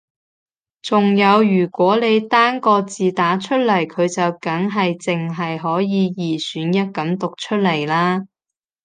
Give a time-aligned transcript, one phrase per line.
[0.81, 8.25] 仲有如果你單個字打出嚟佢就梗係淨係可以二選一噉讀出嚟啦